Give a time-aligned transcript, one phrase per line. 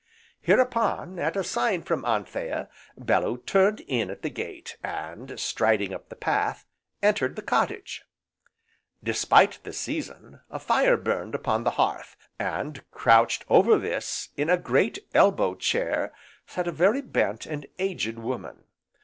[0.39, 6.09] Hereupon, at a sign from Anthea, Bellew turned in at the gate, and striding up
[6.09, 6.65] the path,
[7.03, 8.01] entered the cottage.
[9.03, 14.57] Despite the season, a fire burned upon the hearth, and crouched over this, in a
[14.57, 16.11] great elbow chair,
[16.47, 18.63] sat a very bent, and aged woman.